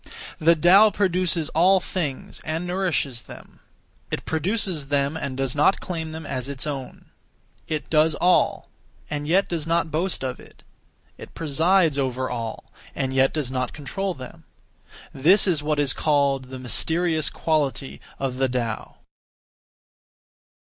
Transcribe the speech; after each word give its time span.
(The 0.39 0.55
Tao) 0.55 0.89
produces 0.89 1.49
(all 1.49 1.79
things) 1.79 2.41
and 2.43 2.65
nourishes 2.65 3.21
them; 3.21 3.59
it 4.09 4.25
produces 4.25 4.87
them 4.87 5.15
and 5.15 5.37
does 5.37 5.53
not 5.53 5.79
claim 5.79 6.11
them 6.11 6.25
as 6.25 6.49
its 6.49 6.65
own; 6.65 7.11
it 7.67 7.87
does 7.87 8.15
all, 8.15 8.67
and 9.11 9.27
yet 9.27 9.47
does 9.47 9.67
not 9.67 9.91
boast 9.91 10.23
of 10.23 10.39
it; 10.39 10.63
it 11.19 11.35
presides 11.35 11.99
over 11.99 12.31
all, 12.31 12.71
and 12.95 13.13
yet 13.13 13.31
does 13.31 13.51
not 13.51 13.73
control 13.73 14.15
them. 14.15 14.43
This 15.13 15.45
is 15.45 15.61
what 15.61 15.77
is 15.77 15.93
called 15.93 16.45
'The 16.45 16.57
mysterious 16.57 17.29
Quality' 17.29 18.01
(of 18.17 18.37
the 18.37 18.49
Tao). 18.49 18.95